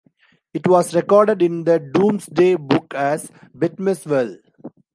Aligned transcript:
It 0.51 0.65
was 0.67 0.95
recorded 0.95 1.43
in 1.43 1.63
the 1.63 1.77
Domesday 1.77 2.55
Book 2.55 2.95
as 2.95 3.29
Betmeswelle. 3.55 4.39